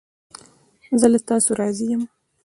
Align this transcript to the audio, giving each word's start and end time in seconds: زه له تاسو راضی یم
زه 0.99 1.07
له 1.13 1.19
تاسو 1.29 1.49
راضی 1.59 1.85
یم 1.91 2.03